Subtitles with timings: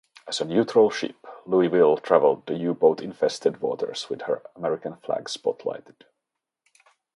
[0.27, 6.05] As a neutral ship, "Louisville" traveled the U-boat-infested waters with her American flag spotlighted.